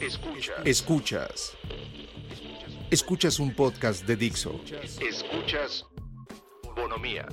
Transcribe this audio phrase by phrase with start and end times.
[0.00, 0.54] Escuchas.
[0.64, 1.52] Escuchas.
[2.88, 4.60] Escuchas un podcast de Dixo.
[5.00, 5.86] Escuchas
[6.76, 7.26] Bonomía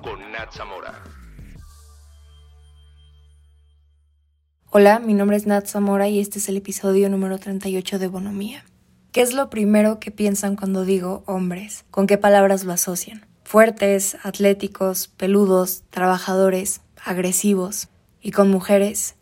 [0.00, 1.02] con Nat Zamora.
[4.70, 8.64] Hola, mi nombre es Nat Zamora y este es el episodio número 38 de Bonomía.
[9.10, 11.84] ¿Qué es lo primero que piensan cuando digo hombres?
[11.90, 13.26] ¿Con qué palabras lo asocian?
[13.42, 17.88] Fuertes, atléticos, peludos, trabajadores, agresivos.
[18.20, 19.16] Y con mujeres,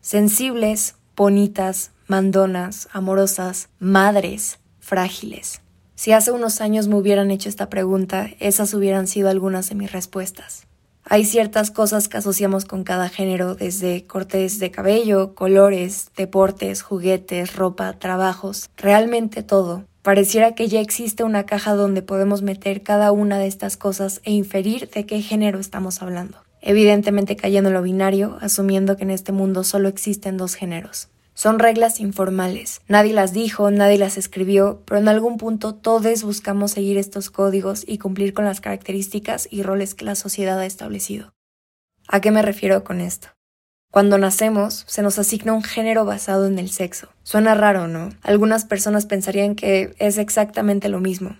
[0.00, 5.62] sensibles, bonitas, mandonas, amorosas, madres, frágiles.
[5.94, 9.92] Si hace unos años me hubieran hecho esta pregunta, esas hubieran sido algunas de mis
[9.92, 10.66] respuestas.
[11.04, 17.54] Hay ciertas cosas que asociamos con cada género, desde cortes de cabello, colores, deportes, juguetes,
[17.54, 19.84] ropa, trabajos, realmente todo.
[20.02, 24.32] Pareciera que ya existe una caja donde podemos meter cada una de estas cosas e
[24.32, 29.32] inferir de qué género estamos hablando evidentemente cayendo en lo binario, asumiendo que en este
[29.32, 31.08] mundo solo existen dos géneros.
[31.34, 32.82] Son reglas informales.
[32.86, 37.84] Nadie las dijo, nadie las escribió, pero en algún punto todos buscamos seguir estos códigos
[37.86, 41.32] y cumplir con las características y roles que la sociedad ha establecido.
[42.08, 43.28] ¿A qué me refiero con esto?
[43.90, 47.08] Cuando nacemos, se nos asigna un género basado en el sexo.
[47.22, 48.10] Suena raro, ¿no?
[48.22, 51.38] Algunas personas pensarían que es exactamente lo mismo,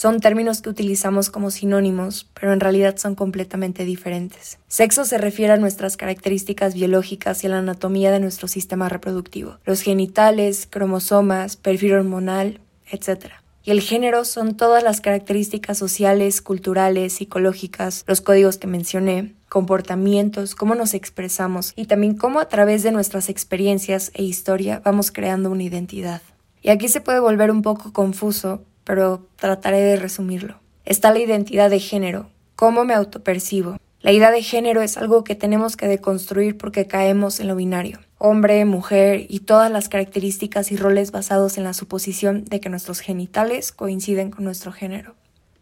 [0.00, 4.58] son términos que utilizamos como sinónimos, pero en realidad son completamente diferentes.
[4.66, 9.58] Sexo se refiere a nuestras características biológicas y a la anatomía de nuestro sistema reproductivo,
[9.66, 13.26] los genitales, cromosomas, perfil hormonal, etc.
[13.62, 20.54] Y el género son todas las características sociales, culturales, psicológicas, los códigos que mencioné, comportamientos,
[20.54, 25.50] cómo nos expresamos y también cómo a través de nuestras experiencias e historia vamos creando
[25.50, 26.22] una identidad.
[26.62, 30.58] Y aquí se puede volver un poco confuso pero trataré de resumirlo.
[30.84, 33.76] Está la identidad de género, cómo me autopercibo.
[34.00, 38.00] La idea de género es algo que tenemos que deconstruir porque caemos en lo binario.
[38.18, 42.98] Hombre, mujer y todas las características y roles basados en la suposición de que nuestros
[42.98, 45.14] genitales coinciden con nuestro género.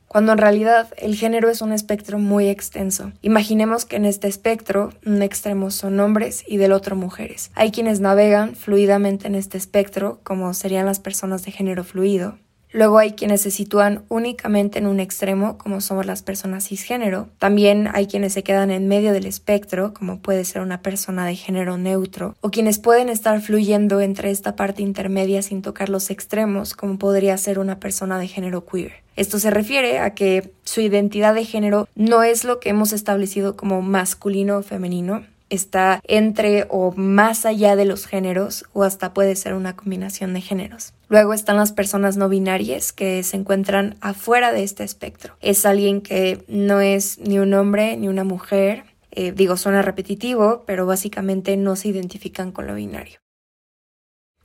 [0.06, 3.12] Cuando en realidad el género es un espectro muy extenso.
[3.20, 7.50] Imaginemos que en este espectro un extremo son hombres y del otro mujeres.
[7.54, 12.38] Hay quienes navegan fluidamente en este espectro, como serían las personas de género fluido,
[12.70, 17.28] Luego hay quienes se sitúan únicamente en un extremo, como somos las personas cisgénero.
[17.38, 21.36] También hay quienes se quedan en medio del espectro, como puede ser una persona de
[21.36, 26.74] género neutro, o quienes pueden estar fluyendo entre esta parte intermedia sin tocar los extremos,
[26.74, 28.92] como podría ser una persona de género queer.
[29.16, 33.56] Esto se refiere a que su identidad de género no es lo que hemos establecido
[33.56, 39.36] como masculino o femenino, está entre o más allá de los géneros o hasta puede
[39.36, 40.94] ser una combinación de géneros.
[41.09, 45.36] Luego están las personas no binarias que se encuentran afuera de este espectro.
[45.41, 48.84] Es alguien que no es ni un hombre ni una mujer.
[49.10, 53.20] Eh, digo, suena repetitivo, pero básicamente no se identifican con lo binario.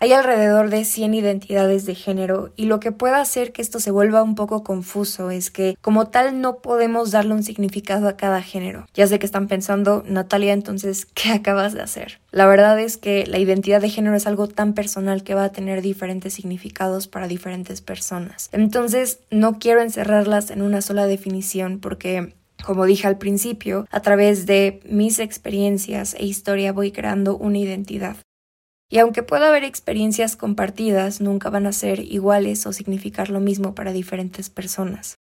[0.03, 3.90] Hay alrededor de 100 identidades de género y lo que puede hacer que esto se
[3.90, 8.41] vuelva un poco confuso es que como tal no podemos darle un significado a cada
[8.41, 8.86] género.
[8.94, 12.19] Ya sé que están pensando, Natalia, entonces, ¿qué acabas de hacer?
[12.31, 15.53] La verdad es que la identidad de género es algo tan personal que va a
[15.53, 18.50] tener diferentes significados para diferentes personas.
[18.52, 24.46] Entonces, no quiero encerrarlas en una sola definición porque como dije al principio, a través
[24.47, 28.18] de mis experiencias e historia voy creando una identidad.
[28.90, 33.76] Y aunque pueda haber experiencias compartidas, nunca van a ser iguales o significar lo mismo
[33.76, 35.18] para diferentes personas.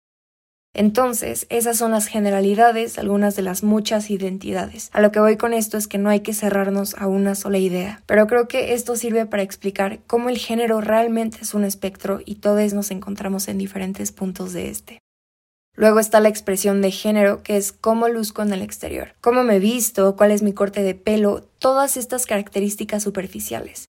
[0.75, 4.89] Entonces, esas son las generalidades, algunas de las muchas identidades.
[4.91, 7.59] A lo que voy con esto es que no hay que cerrarnos a una sola
[7.59, 12.21] idea, pero creo que esto sirve para explicar cómo el género realmente es un espectro
[12.25, 14.99] y todos nos encontramos en diferentes puntos de este.
[15.75, 19.59] Luego está la expresión de género, que es cómo luzco en el exterior, cómo me
[19.59, 23.87] visto, cuál es mi corte de pelo, todas estas características superficiales.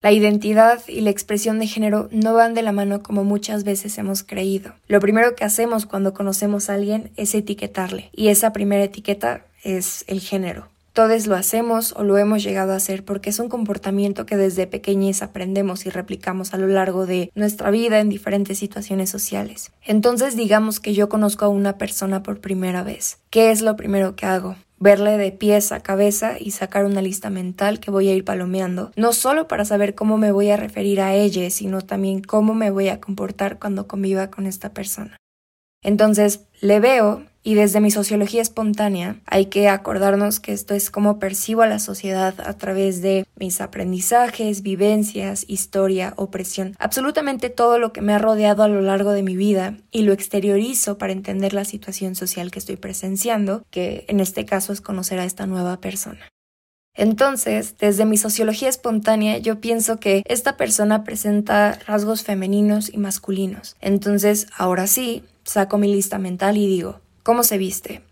[0.00, 3.96] La identidad y la expresión de género no van de la mano como muchas veces
[3.96, 4.74] hemos creído.
[4.86, 10.04] Lo primero que hacemos cuando conocemos a alguien es etiquetarle, y esa primera etiqueta es
[10.06, 10.68] el género.
[10.94, 14.68] Todos lo hacemos o lo hemos llegado a hacer porque es un comportamiento que desde
[14.68, 19.72] pequeñez aprendemos y replicamos a lo largo de nuestra vida en diferentes situaciones sociales.
[19.82, 23.18] Entonces digamos que yo conozco a una persona por primera vez.
[23.30, 24.54] ¿Qué es lo primero que hago?
[24.78, 28.92] verle de pies a cabeza y sacar una lista mental que voy a ir palomeando,
[28.96, 32.70] no solo para saber cómo me voy a referir a ella, sino también cómo me
[32.70, 35.16] voy a comportar cuando conviva con esta persona.
[35.82, 41.18] Entonces le veo y desde mi sociología espontánea hay que acordarnos que esto es como
[41.18, 47.92] percibo a la sociedad a través de mis aprendizajes, vivencias, historia, opresión, absolutamente todo lo
[47.92, 51.52] que me ha rodeado a lo largo de mi vida y lo exteriorizo para entender
[51.52, 55.80] la situación social que estoy presenciando, que en este caso es conocer a esta nueva
[55.80, 56.20] persona.
[56.96, 63.76] Entonces, desde mi sociología espontánea, yo pienso que esta persona presenta rasgos femeninos y masculinos.
[63.80, 68.02] Entonces, ahora sí, saco mi lista mental y digo, ¿cómo se viste?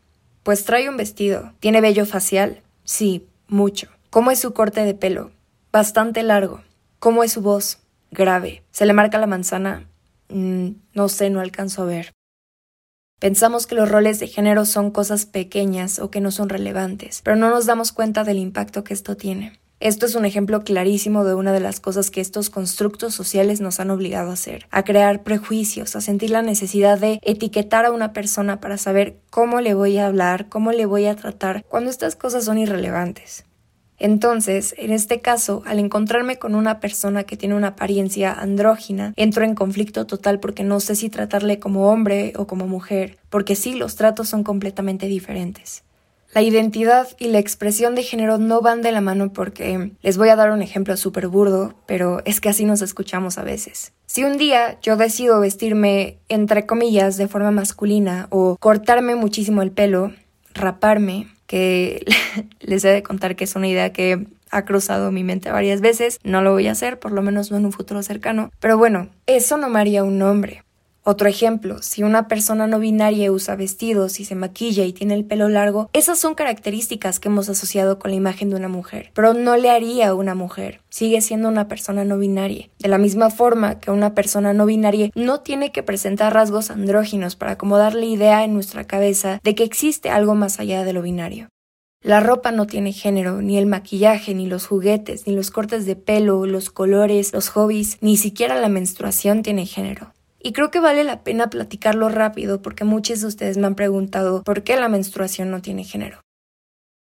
[0.42, 1.52] Pues trae un vestido.
[1.60, 2.62] ¿Tiene vello facial?
[2.82, 3.88] Sí, mucho.
[4.10, 5.30] ¿Cómo es su corte de pelo?
[5.70, 6.62] Bastante largo.
[6.98, 7.78] ¿Cómo es su voz?
[8.10, 8.64] Grave.
[8.72, 9.88] ¿Se le marca la manzana?
[10.28, 12.12] Mm, no sé, no alcanzo a ver.
[13.20, 17.36] Pensamos que los roles de género son cosas pequeñas o que no son relevantes, pero
[17.36, 19.60] no nos damos cuenta del impacto que esto tiene.
[19.82, 23.80] Esto es un ejemplo clarísimo de una de las cosas que estos constructos sociales nos
[23.80, 28.12] han obligado a hacer, a crear prejuicios, a sentir la necesidad de etiquetar a una
[28.12, 32.14] persona para saber cómo le voy a hablar, cómo le voy a tratar, cuando estas
[32.14, 33.44] cosas son irrelevantes.
[33.98, 39.44] Entonces, en este caso, al encontrarme con una persona que tiene una apariencia andrógina, entro
[39.44, 43.74] en conflicto total porque no sé si tratarle como hombre o como mujer, porque sí,
[43.74, 45.82] los tratos son completamente diferentes.
[46.32, 50.30] La identidad y la expresión de género no van de la mano porque les voy
[50.30, 53.92] a dar un ejemplo súper burdo, pero es que así nos escuchamos a veces.
[54.06, 59.72] Si un día yo decido vestirme entre comillas de forma masculina o cortarme muchísimo el
[59.72, 60.12] pelo,
[60.54, 62.04] raparme, que
[62.60, 66.18] les he de contar que es una idea que ha cruzado mi mente varias veces.
[66.24, 68.50] No lo voy a hacer, por lo menos no en un futuro cercano.
[68.58, 70.62] Pero bueno, eso no me haría un hombre.
[71.04, 75.24] Otro ejemplo, si una persona no binaria usa vestidos y se maquilla y tiene el
[75.24, 79.34] pelo largo, esas son características que hemos asociado con la imagen de una mujer, pero
[79.34, 82.68] no le haría a una mujer, sigue siendo una persona no binaria.
[82.78, 87.34] De la misma forma que una persona no binaria no tiene que presentar rasgos andróginos
[87.34, 91.02] para acomodar la idea en nuestra cabeza de que existe algo más allá de lo
[91.02, 91.48] binario.
[92.00, 95.96] La ropa no tiene género, ni el maquillaje, ni los juguetes, ni los cortes de
[95.96, 100.12] pelo, los colores, los hobbies, ni siquiera la menstruación tiene género.
[100.42, 104.42] Y creo que vale la pena platicarlo rápido porque muchos de ustedes me han preguntado
[104.42, 106.20] por qué la menstruación no tiene género.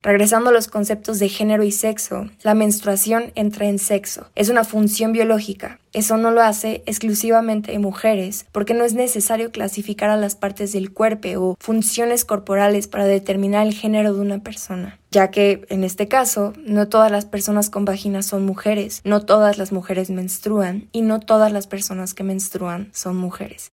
[0.04, 4.30] Regresando a los conceptos de género y sexo, la menstruación entra en sexo.
[4.36, 5.80] Es una función biológica.
[5.94, 10.92] Eso no lo hace exclusivamente mujeres, porque no es necesario clasificar a las partes del
[10.92, 16.10] cuerpo o funciones corporales para determinar el género de una persona, ya que, en este
[16.10, 21.02] caso, no todas las personas con vagina son mujeres, no todas las mujeres menstruan y
[21.02, 23.72] no todas las personas que menstruan son mujeres.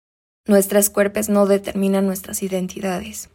[0.46, 3.30] Nuestras cuerpos no determinan nuestras identidades.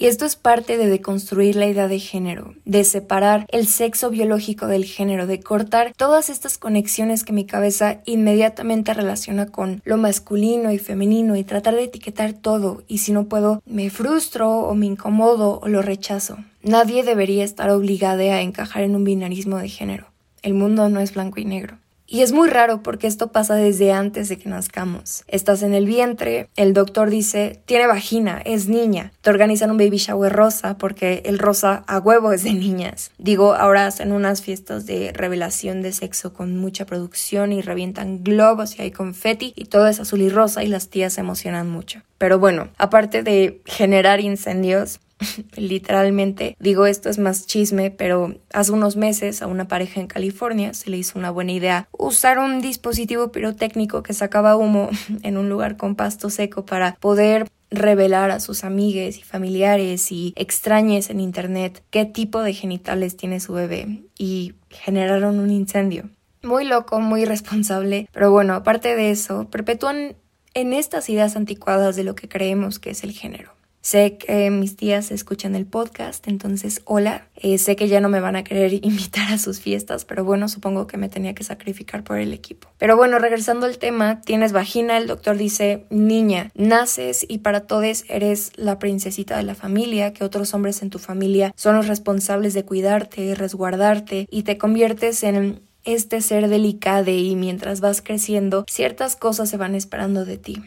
[0.00, 4.68] Y esto es parte de deconstruir la idea de género, de separar el sexo biológico
[4.68, 10.70] del género, de cortar todas estas conexiones que mi cabeza inmediatamente relaciona con lo masculino
[10.70, 14.86] y femenino y tratar de etiquetar todo y si no puedo me frustro o me
[14.86, 16.38] incomodo o lo rechazo.
[16.62, 20.06] Nadie debería estar obligada a encajar en un binarismo de género.
[20.42, 21.76] El mundo no es blanco y negro.
[22.10, 25.24] Y es muy raro porque esto pasa desde antes de que nazcamos.
[25.28, 29.12] Estás en el vientre, el doctor dice, tiene vagina, es niña.
[29.20, 33.10] Te organizan un baby shower rosa porque el rosa a huevo es de niñas.
[33.18, 38.78] Digo, ahora hacen unas fiestas de revelación de sexo con mucha producción y revientan globos
[38.78, 42.00] y hay confeti y todo es azul y rosa y las tías se emocionan mucho.
[42.16, 44.98] Pero bueno, aparte de generar incendios,
[45.56, 50.74] literalmente digo esto es más chisme, pero hace unos meses a una pareja en California
[50.74, 54.90] se le hizo una buena idea usar un dispositivo pirotécnico que sacaba humo
[55.22, 60.32] en un lugar con pasto seco para poder revelar a sus amigues y familiares y
[60.36, 66.08] extrañes en internet qué tipo de genitales tiene su bebé y generaron un incendio.
[66.42, 70.16] Muy loco, muy irresponsable, pero bueno, aparte de eso, perpetúan
[70.54, 73.57] en estas ideas anticuadas de lo que creemos que es el género.
[73.88, 77.26] Sé que mis tías escuchan el podcast, entonces hola.
[77.36, 80.50] Eh, sé que ya no me van a querer invitar a sus fiestas, pero bueno,
[80.50, 82.68] supongo que me tenía que sacrificar por el equipo.
[82.76, 88.04] Pero bueno, regresando al tema, tienes vagina, el doctor dice, niña, naces y para todos
[88.10, 92.52] eres la princesita de la familia, que otros hombres en tu familia son los responsables
[92.52, 99.16] de cuidarte, resguardarte y te conviertes en este ser delicado y mientras vas creciendo, ciertas
[99.16, 100.62] cosas se van esperando de ti.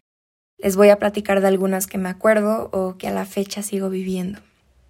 [0.61, 3.89] Les voy a platicar de algunas que me acuerdo o que a la fecha sigo
[3.89, 4.39] viviendo.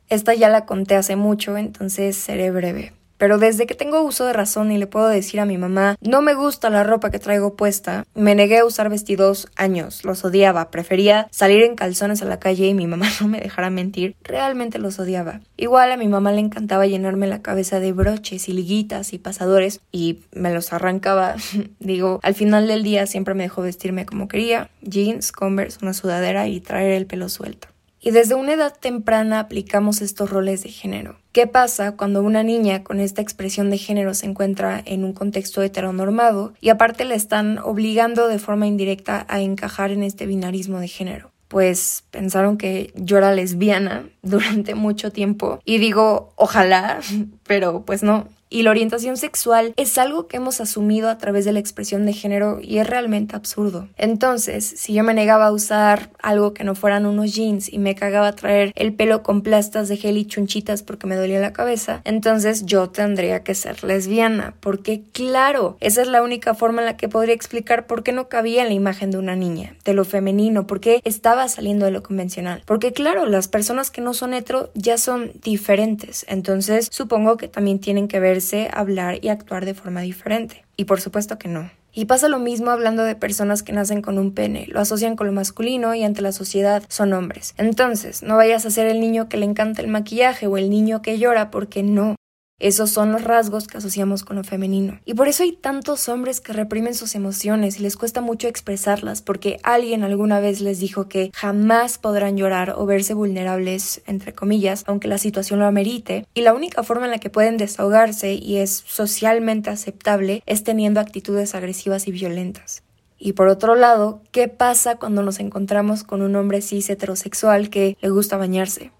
[0.09, 2.91] Esta ya la conté hace mucho, entonces seré breve.
[3.21, 6.23] Pero desde que tengo uso de razón y le puedo decir a mi mamá, no
[6.23, 10.71] me gusta la ropa que traigo puesta, me negué a usar vestidos años, los odiaba,
[10.71, 14.79] prefería salir en calzones a la calle y mi mamá no me dejara mentir, realmente
[14.79, 15.41] los odiaba.
[15.55, 19.81] Igual a mi mamá le encantaba llenarme la cabeza de broches y liguitas y pasadores
[19.91, 21.35] y me los arrancaba.
[21.79, 26.47] Digo, al final del día siempre me dejó vestirme como quería, jeans, converse, una sudadera
[26.47, 27.67] y traer el pelo suelto.
[28.01, 31.19] Y desde una edad temprana aplicamos estos roles de género.
[31.31, 35.61] ¿Qué pasa cuando una niña con esta expresión de género se encuentra en un contexto
[35.61, 40.87] heteronormado y aparte le están obligando de forma indirecta a encajar en este binarismo de
[40.87, 41.31] género?
[41.51, 45.59] pues pensaron que yo era lesbiana durante mucho tiempo.
[45.65, 47.01] Y digo, ojalá,
[47.45, 48.27] pero pues no.
[48.53, 52.11] Y la orientación sexual es algo que hemos asumido a través de la expresión de
[52.11, 53.87] género y es realmente absurdo.
[53.95, 57.95] Entonces, si yo me negaba a usar algo que no fueran unos jeans y me
[57.95, 61.53] cagaba a traer el pelo con plastas de gel y chunchitas porque me dolía la
[61.53, 64.53] cabeza, entonces yo tendría que ser lesbiana.
[64.59, 68.27] Porque claro, esa es la única forma en la que podría explicar por qué no
[68.27, 71.91] cabía en la imagen de una niña, de lo femenino, por qué estaba saliendo de
[71.91, 72.63] lo convencional.
[72.65, 76.25] Porque claro, las personas que no son hetero ya son diferentes.
[76.27, 78.40] Entonces, supongo que también tienen que ver
[78.73, 80.65] hablar y actuar de forma diferente.
[80.75, 81.69] Y por supuesto que no.
[81.93, 85.27] Y pasa lo mismo hablando de personas que nacen con un pene, lo asocian con
[85.27, 87.53] lo masculino y ante la sociedad son hombres.
[87.57, 91.01] Entonces, no vayas a ser el niño que le encanta el maquillaje o el niño
[91.01, 92.15] que llora porque no.
[92.61, 94.99] Esos son los rasgos que asociamos con lo femenino.
[95.03, 99.23] Y por eso hay tantos hombres que reprimen sus emociones y les cuesta mucho expresarlas
[99.23, 104.83] porque alguien alguna vez les dijo que jamás podrán llorar o verse vulnerables, entre comillas,
[104.85, 106.27] aunque la situación lo amerite.
[106.35, 110.99] Y la única forma en la que pueden desahogarse y es socialmente aceptable es teniendo
[110.99, 112.83] actitudes agresivas y violentas.
[113.17, 117.97] Y por otro lado, ¿qué pasa cuando nos encontramos con un hombre cis heterosexual que
[118.01, 118.91] le gusta bañarse?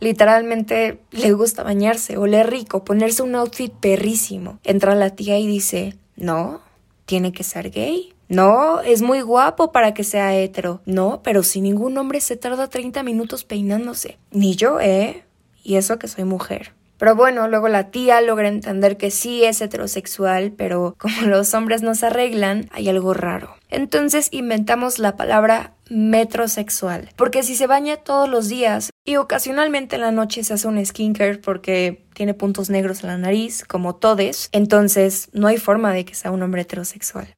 [0.00, 4.58] Literalmente le gusta bañarse, oler rico, ponerse un outfit perrísimo.
[4.64, 6.60] Entra la tía y dice, no,
[7.04, 8.14] tiene que ser gay.
[8.28, 10.80] No, es muy guapo para que sea hetero.
[10.86, 14.18] No, pero si ningún hombre se tarda 30 minutos peinándose.
[14.30, 15.24] Ni yo, ¿eh?
[15.64, 16.72] Y eso que soy mujer.
[17.00, 21.82] Pero bueno, luego la tía logra entender que sí es heterosexual, pero como los hombres
[21.82, 23.56] no se arreglan, hay algo raro.
[23.70, 30.02] Entonces inventamos la palabra metrosexual, porque si se baña todos los días y ocasionalmente en
[30.02, 34.48] la noche se hace un skincare porque tiene puntos negros en la nariz, como todes,
[34.52, 37.34] entonces no hay forma de que sea un hombre heterosexual.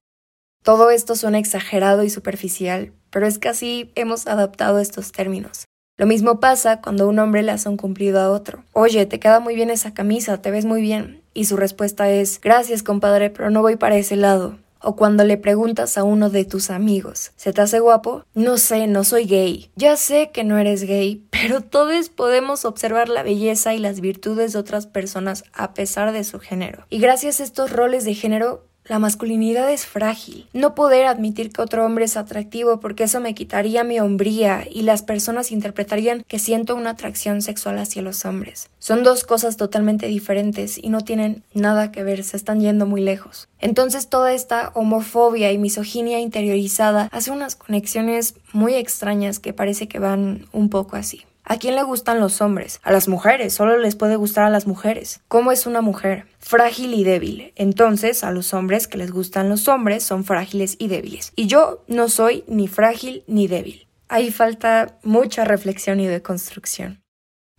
[0.62, 5.64] Todo esto suena exagerado y superficial, pero es que así hemos adaptado estos términos.
[5.99, 8.64] Lo mismo pasa cuando un hombre le hace un cumplido a otro.
[8.73, 11.23] Oye, te queda muy bien esa camisa, te ves muy bien.
[11.35, 14.59] Y su respuesta es, gracias compadre, pero no voy para ese lado.
[14.82, 18.24] O cuando le preguntas a uno de tus amigos, ¿se te hace guapo?
[18.34, 19.70] No sé, no soy gay.
[19.76, 24.52] Ya sé que no eres gay, pero todos podemos observar la belleza y las virtudes
[24.52, 26.84] de otras personas a pesar de su género.
[26.90, 30.48] Y gracias a estos roles de género la masculinidad es frágil.
[30.52, 34.82] No poder admitir que otro hombre es atractivo porque eso me quitaría mi hombría y
[34.82, 38.70] las personas interpretarían que siento una atracción sexual hacia los hombres.
[38.78, 43.00] Son dos cosas totalmente diferentes y no tienen nada que ver, se están yendo muy
[43.00, 43.48] lejos.
[43.60, 50.00] Entonces toda esta homofobia y misoginia interiorizada hace unas conexiones muy extrañas que parece que
[50.00, 51.24] van un poco así.
[51.44, 52.80] ¿A quién le gustan los hombres?
[52.84, 55.20] A las mujeres, solo les puede gustar a las mujeres.
[55.28, 56.26] ¿Cómo es una mujer?
[56.38, 57.52] Frágil y débil.
[57.56, 61.32] Entonces, a los hombres que les gustan los hombres son frágiles y débiles.
[61.34, 63.88] Y yo no soy ni frágil ni débil.
[64.08, 67.01] Ahí falta mucha reflexión y deconstrucción.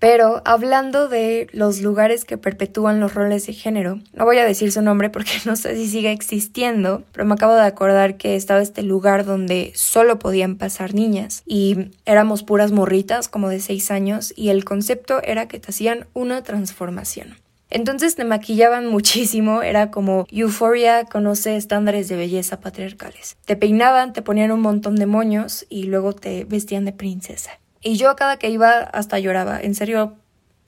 [0.03, 4.69] Pero hablando de los lugares que perpetúan los roles de género, no voy a decir
[4.73, 8.61] su nombre porque no sé si sigue existiendo, pero me acabo de acordar que estaba
[8.61, 14.33] este lugar donde solo podían pasar niñas y éramos puras morritas como de 6 años
[14.35, 17.37] y el concepto era que te hacían una transformación.
[17.69, 23.37] Entonces te maquillaban muchísimo, era como Euphoria conoce estándares de belleza patriarcales.
[23.45, 27.51] Te peinaban, te ponían un montón de moños y luego te vestían de princesa.
[27.83, 30.13] Y yo cada que iba hasta lloraba, en serio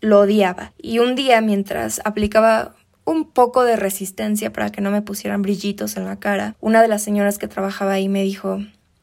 [0.01, 0.74] lo odiaba.
[0.77, 5.95] Y un día mientras aplicaba un poco de resistencia para que no me pusieran brillitos
[5.95, 8.60] en la cara, una de las señoras que trabajaba ahí me dijo,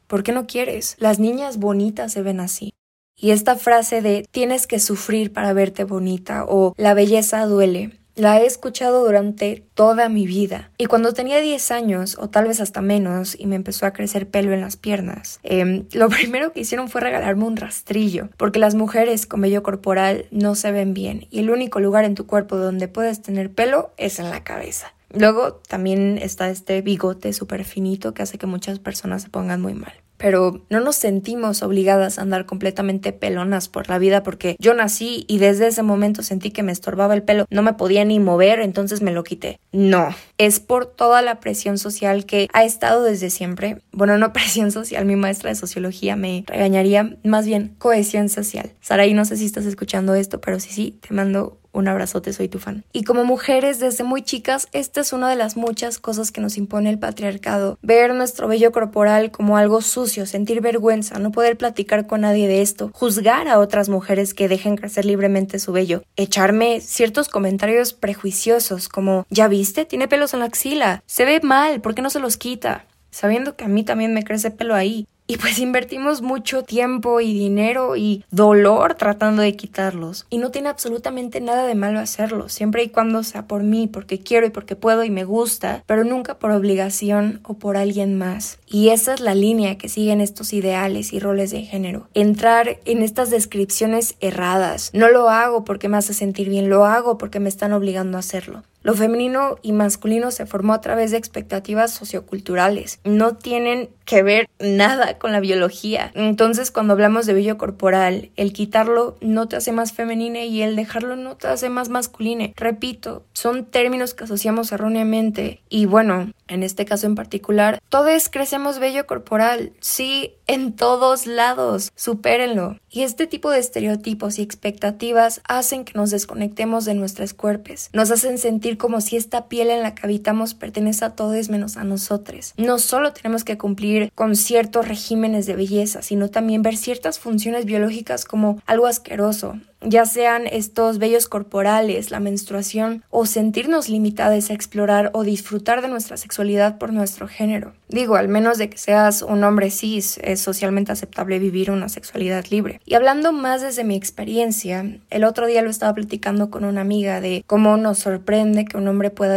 [0.07, 0.95] ¿por qué no quieres?
[0.99, 2.73] Las niñas bonitas se ven así.
[3.15, 8.39] Y esta frase de tienes que sufrir para verte bonita o la belleza duele la
[8.39, 10.71] he escuchado durante toda mi vida.
[10.77, 14.29] Y cuando tenía 10 años, o tal vez hasta menos, y me empezó a crecer
[14.29, 18.75] pelo en las piernas, em, lo primero que hicieron fue regalarme un rastrillo, porque las
[18.75, 22.57] mujeres con vello corporal no se ven bien, y el único lugar en tu cuerpo
[22.57, 24.93] donde puedes tener pelo es en la cabeza.
[25.09, 29.75] Luego también está este bigote súper finito que hace que muchas personas se pongan muy
[29.75, 34.73] mal pero no nos sentimos obligadas a andar completamente pelonas por la vida porque yo
[34.73, 38.19] nací y desde ese momento sentí que me estorbaba el pelo, no me podía ni
[38.19, 39.59] mover, entonces me lo quité.
[39.71, 43.81] No, es por toda la presión social que ha estado desde siempre.
[43.91, 48.71] Bueno, no presión social, mi maestra de sociología me regañaría, más bien cohesión social.
[48.81, 52.47] Saraí, no sé si estás escuchando esto, pero sí, sí, te mando un abrazote, soy
[52.47, 52.85] tu fan.
[52.93, 56.57] Y como mujeres desde muy chicas, esta es una de las muchas cosas que nos
[56.57, 57.77] impone el patriarcado.
[57.81, 62.61] Ver nuestro vello corporal como algo sucio, sentir vergüenza, no poder platicar con nadie de
[62.61, 68.87] esto, juzgar a otras mujeres que dejen crecer libremente su vello, echarme ciertos comentarios prejuiciosos
[68.87, 72.19] como, ya viste, tiene pelos en la axila, se ve mal, ¿por qué no se
[72.19, 72.85] los quita?
[73.13, 75.07] sabiendo que a mí también me crece pelo ahí.
[75.25, 80.25] Y pues invertimos mucho tiempo y dinero y dolor tratando de quitarlos.
[80.29, 84.19] Y no tiene absolutamente nada de malo hacerlo, siempre y cuando sea por mí, porque
[84.19, 88.59] quiero y porque puedo y me gusta, pero nunca por obligación o por alguien más.
[88.73, 92.07] Y esa es la línea que siguen estos ideales y roles de género.
[92.15, 94.89] Entrar en estas descripciones erradas.
[94.95, 98.21] No lo hago porque me hace sentir bien, lo hago porque me están obligando a
[98.21, 98.63] hacerlo.
[98.83, 102.99] Lo femenino y masculino se formó a través de expectativas socioculturales.
[103.05, 106.11] No tienen que ver nada con la biología.
[106.15, 110.75] Entonces, cuando hablamos de vello corporal, el quitarlo no te hace más femenina y el
[110.75, 112.53] dejarlo no te hace más masculine.
[112.57, 118.27] Repito, son términos que asociamos erróneamente y bueno, en este caso en particular, todos
[118.63, 119.73] crecemos vello corporal.
[119.81, 121.91] Sí, en todos lados.
[121.95, 122.77] Supérenlo.
[122.89, 127.89] Y este tipo de estereotipos y expectativas hacen que nos desconectemos de nuestros cuerpos.
[127.93, 131.77] Nos hacen sentir como si esta piel en la que habitamos pertenece a todos menos
[131.77, 132.53] a nosotros.
[132.57, 137.65] No solo tenemos que cumplir con ciertos regímenes de belleza, sino también ver ciertas funciones
[137.65, 139.55] biológicas como algo asqueroso,
[139.85, 145.89] ya sean estos vellos corporales, la menstruación o sentirnos limitados a explorar o disfrutar de
[145.89, 147.73] nuestra sexualidad por nuestro género.
[147.89, 152.45] Digo, al menos de que seas un hombre cis, es socialmente aceptable vivir una sexualidad
[152.49, 152.79] libre.
[152.85, 157.21] Y hablando más desde mi experiencia, el otro día lo estaba platicando con una amiga
[157.21, 159.35] de cómo nos sorprende que un hombre pueda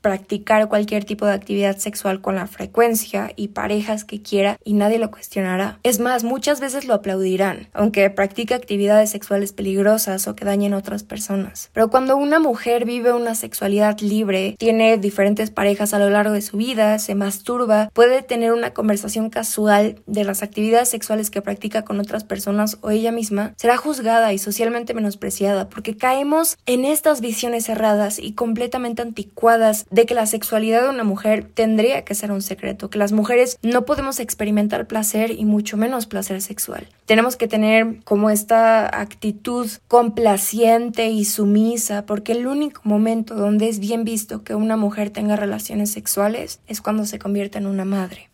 [0.00, 4.98] practicar cualquier tipo de actividad sexual con la frecuencia y parejas que quiera y nadie
[4.98, 5.78] lo cuestionará.
[5.82, 10.78] Es más, muchas veces lo aplaudirán, aunque practique actividades sexuales peligrosas o que dañen a
[10.78, 11.70] otras personas.
[11.72, 16.42] Pero cuando una mujer vive una sexualidad libre, tiene diferentes parejas a lo largo de
[16.42, 21.84] su vida, se masturba, puede tener una conversación casual de las actividades sexuales que practica
[21.84, 27.20] con otras personas o ella misma, será juzgada y socialmente menospreciada porque caemos en estas
[27.20, 32.32] visiones erradas y completamente anticuadas de que la sexualidad de una mujer tendría que ser
[32.32, 36.88] un secreto, que las mujeres no podemos experimentar placer y mucho menos placer sexual.
[37.06, 43.78] Tenemos que tener como esta actitud complaciente y sumisa, porque el único momento donde es
[43.78, 48.28] bien visto que una mujer tenga relaciones sexuales es cuando se convierte en una madre.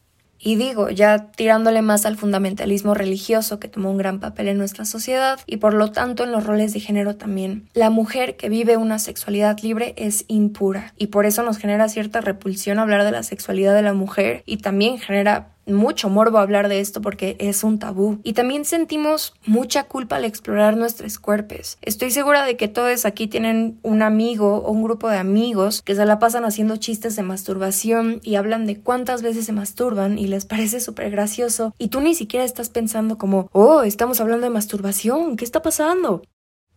[0.44, 4.84] Y digo, ya tirándole más al fundamentalismo religioso que tomó un gran papel en nuestra
[4.84, 7.70] sociedad y por lo tanto en los roles de género también.
[7.72, 12.20] La mujer que vive una sexualidad libre es impura y por eso nos genera cierta
[12.20, 16.80] repulsión hablar de la sexualidad de la mujer y también genera mucho morbo hablar de
[16.80, 18.18] esto porque es un tabú.
[18.22, 21.78] Y también sentimos mucha culpa al explorar nuestros cuerpos.
[21.82, 25.94] Estoy segura de que todos aquí tienen un amigo o un grupo de amigos que
[25.94, 30.26] se la pasan haciendo chistes de masturbación y hablan de cuántas veces se masturban y
[30.26, 31.74] les parece súper gracioso.
[31.78, 36.22] Y tú ni siquiera estás pensando como, oh, estamos hablando de masturbación, ¿qué está pasando?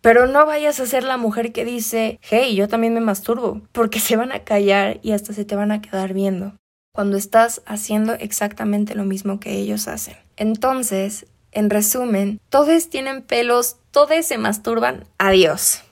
[0.01, 3.99] Pero no vayas a ser la mujer que dice, hey, yo también me masturbo, porque
[3.99, 6.53] se van a callar y hasta se te van a quedar viendo
[6.97, 10.15] cuando estás haciendo exactamente lo mismo que ellos hacen.
[10.35, 15.83] Entonces, en resumen, todos tienen pelos, todos se masturban, adiós.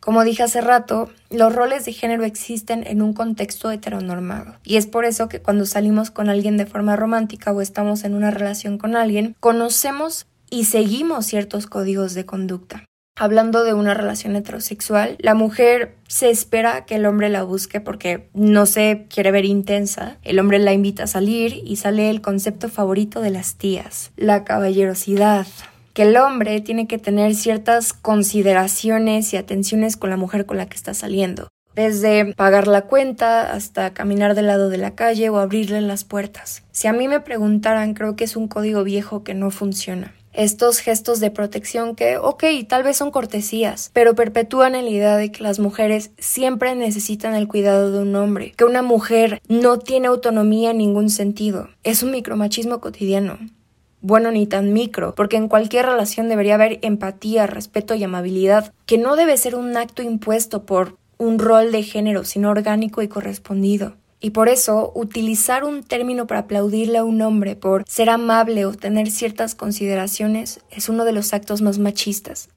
[0.00, 4.56] Como dije hace rato, los roles de género existen en un contexto heteronormado.
[4.64, 8.14] Y es por eso que cuando salimos con alguien de forma romántica o estamos en
[8.14, 12.86] una relación con alguien, conocemos y seguimos ciertos códigos de conducta.
[13.20, 18.28] Hablando de una relación heterosexual, la mujer se espera que el hombre la busque porque
[18.32, 20.18] no se quiere ver intensa.
[20.22, 24.44] El hombre la invita a salir y sale el concepto favorito de las tías, la
[24.44, 25.48] caballerosidad.
[25.94, 30.66] Que el hombre tiene que tener ciertas consideraciones y atenciones con la mujer con la
[30.66, 35.38] que está saliendo desde pagar la cuenta hasta caminar del lado de la calle o
[35.38, 36.64] abrirle las puertas.
[36.72, 40.78] Si a mí me preguntaran, creo que es un código viejo que no funciona estos
[40.78, 45.42] gestos de protección que, ok, tal vez son cortesías, pero perpetúan la idea de que
[45.42, 50.70] las mujeres siempre necesitan el cuidado de un hombre, que una mujer no tiene autonomía
[50.70, 51.70] en ningún sentido.
[51.82, 53.36] Es un micromachismo cotidiano.
[54.00, 58.96] Bueno, ni tan micro, porque en cualquier relación debería haber empatía, respeto y amabilidad, que
[58.96, 63.96] no debe ser un acto impuesto por un rol de género, sino orgánico y correspondido.
[64.20, 68.72] Y por eso, utilizar un término para aplaudirle a un hombre por ser amable o
[68.72, 72.48] tener ciertas consideraciones es uno de los actos más machistas.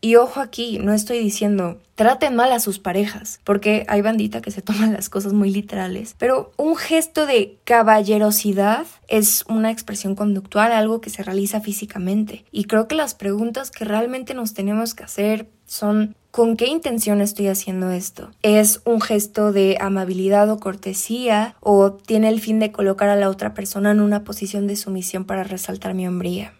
[0.00, 4.50] Y ojo aquí, no estoy diciendo traten mal a sus parejas, porque hay bandita que
[4.50, 10.72] se toman las cosas muy literales, pero un gesto de caballerosidad es una expresión conductual,
[10.72, 12.44] algo que se realiza físicamente.
[12.50, 17.20] Y creo que las preguntas que realmente nos tenemos que hacer son ¿Con qué intención
[17.20, 18.30] estoy haciendo esto?
[18.42, 23.28] ¿Es un gesto de amabilidad o cortesía o tiene el fin de colocar a la
[23.28, 26.54] otra persona en una posición de sumisión para resaltar mi hombría?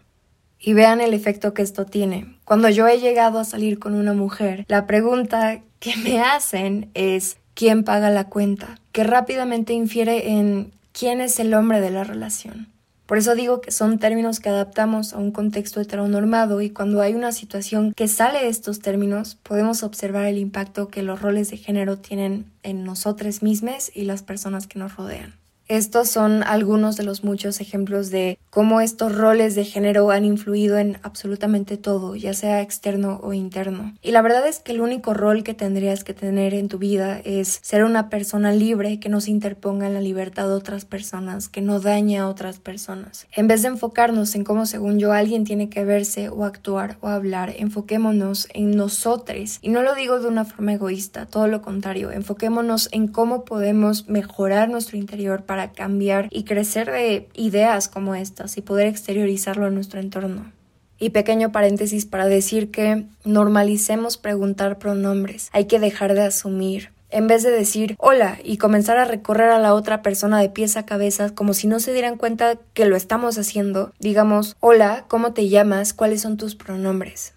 [0.59, 2.37] Y vean el efecto que esto tiene.
[2.45, 7.37] Cuando yo he llegado a salir con una mujer, la pregunta que me hacen es
[7.55, 8.79] ¿quién paga la cuenta?
[8.91, 12.72] Que rápidamente infiere en quién es el hombre de la relación.
[13.05, 17.15] Por eso digo que son términos que adaptamos a un contexto heteronormado y cuando hay
[17.15, 21.57] una situación que sale de estos términos podemos observar el impacto que los roles de
[21.57, 25.42] género tienen en nosotros mismos y las personas que nos rodean.
[25.73, 30.77] Estos son algunos de los muchos ejemplos de cómo estos roles de género han influido
[30.77, 33.95] en absolutamente todo, ya sea externo o interno.
[34.03, 37.19] Y la verdad es que el único rol que tendrías que tener en tu vida
[37.25, 41.49] es ser una persona libre que no se interponga en la libertad de otras personas,
[41.49, 43.25] que no dañe a otras personas.
[43.35, 47.07] En vez de enfocarnos en cómo según yo alguien tiene que verse o actuar o
[47.07, 49.57] hablar, enfoquémonos en nosotros.
[49.63, 54.07] Y no lo digo de una forma egoísta, todo lo contrario, enfoquémonos en cómo podemos
[54.07, 59.75] mejorar nuestro interior para cambiar y crecer de ideas como estas y poder exteriorizarlo en
[59.75, 60.51] nuestro entorno.
[60.99, 65.49] Y pequeño paréntesis para decir que normalicemos preguntar pronombres.
[65.51, 66.91] Hay que dejar de asumir.
[67.09, 70.77] En vez de decir hola y comenzar a recorrer a la otra persona de pies
[70.77, 75.33] a cabeza como si no se dieran cuenta que lo estamos haciendo, digamos hola, ¿cómo
[75.33, 75.93] te llamas?
[75.93, 77.33] ¿Cuáles son tus pronombres?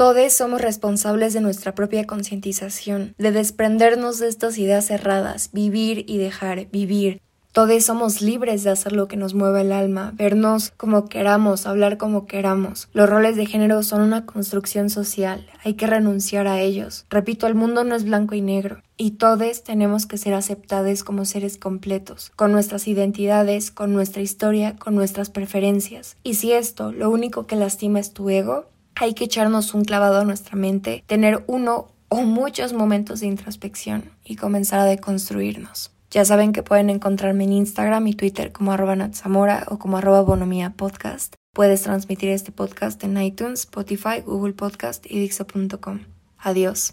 [0.00, 6.16] Todos somos responsables de nuestra propia concientización, de desprendernos de estas ideas cerradas, vivir y
[6.16, 7.20] dejar vivir,
[7.52, 11.98] todos somos libres de hacer lo que nos mueva el alma, vernos como queramos, hablar
[11.98, 12.88] como queramos.
[12.92, 17.06] Los roles de género son una construcción social, hay que renunciar a ellos.
[17.10, 21.24] Repito, el mundo no es blanco y negro, y todos tenemos que ser aceptados como
[21.24, 26.16] seres completos, con nuestras identidades, con nuestra historia, con nuestras preferencias.
[26.22, 30.20] Y si esto lo único que lastima es tu ego, hay que echarnos un clavado
[30.20, 35.90] a nuestra mente, tener uno o muchos momentos de introspección y comenzar a deconstruirnos.
[36.10, 40.22] Ya saben que pueden encontrarme en Instagram y Twitter como arroba natzamora o como arroba
[40.22, 41.34] bonomía podcast.
[41.54, 46.00] Puedes transmitir este podcast en iTunes, Spotify, Google Podcast y Dixo.com.
[46.38, 46.92] Adiós.